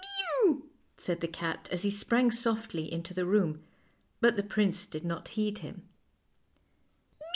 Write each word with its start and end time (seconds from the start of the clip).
O" 0.03 0.09
Mew," 0.47 0.69
said 0.97 1.21
the 1.21 1.27
cat, 1.27 1.69
as 1.71 1.83
he 1.83 1.91
sprang 1.91 2.31
softly 2.31 2.91
into 2.91 3.13
the 3.13 3.27
room; 3.27 3.61
but 4.19 4.35
the 4.35 4.41
prince 4.41 4.87
did 4.87 5.05
not 5.05 5.27
heed 5.27 5.59
him. 5.59 5.87